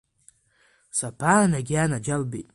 Сабаанагеи, 0.97 1.81
анаџьалбеит! 1.83 2.47